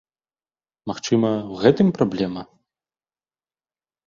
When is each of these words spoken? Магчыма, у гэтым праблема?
Магчыма, 0.91 1.29
у 1.51 1.55
гэтым 1.65 1.87
праблема? 1.99 2.41